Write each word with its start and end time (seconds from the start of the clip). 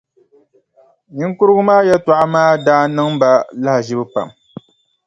Niŋkurugu 1.17 1.61
maa 1.67 1.85
yɛltɔɣa 1.87 2.25
maa 2.33 2.51
daa 2.65 2.83
niŋ 2.95 3.09
ba 3.21 3.29
lahaʒibu 3.63 4.05
pam. 4.13 4.29